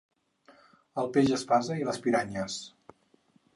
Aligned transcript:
El 1.01 1.09
peix 1.17 1.29
espasa 1.37 1.79
i 1.83 1.87
les 1.91 2.01
piranyes. 2.07 2.59